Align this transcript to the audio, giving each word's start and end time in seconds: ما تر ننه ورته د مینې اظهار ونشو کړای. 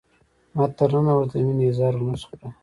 ما 0.55 0.65
تر 0.77 0.89
ننه 0.93 1.13
ورته 1.15 1.35
د 1.39 1.41
مینې 1.47 1.65
اظهار 1.71 1.93
ونشو 1.95 2.27
کړای. 2.31 2.51